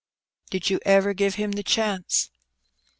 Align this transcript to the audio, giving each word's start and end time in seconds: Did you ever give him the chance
Did 0.49 0.71
you 0.71 0.79
ever 0.83 1.13
give 1.13 1.35
him 1.35 1.51
the 1.51 1.61
chance 1.61 2.31